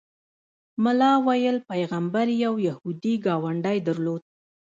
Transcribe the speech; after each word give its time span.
ملا 0.83 1.11
ویل 1.25 1.57
پیغمبر 1.69 2.27
یو 2.45 2.53
یهودي 2.67 3.15
ګاونډی 3.25 3.77
درلود. 3.87 4.23